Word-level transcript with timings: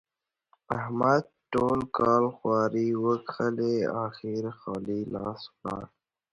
احمد 0.79 1.23
ټول 1.53 1.79
کال 1.97 2.23
خواري 2.35 2.89
وکښلې؛ 3.03 3.75
اخېر 4.05 4.43
خالي 4.59 4.99
لاس 5.13 5.41
ولاړ. 5.53 5.83